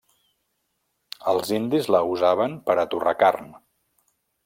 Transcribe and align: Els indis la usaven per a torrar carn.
Els 1.35 1.53
indis 1.59 1.91
la 1.97 2.03
usaven 2.17 2.59
per 2.71 2.79
a 2.81 2.89
torrar 2.97 3.17
carn. 3.25 3.57